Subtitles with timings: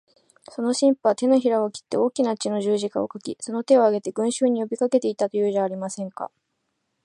[0.49, 6.31] その神父は、てのひらを切って大きな血の十字架を書き、その手を上げて、群集に呼びかけていた、というじゃありませんか。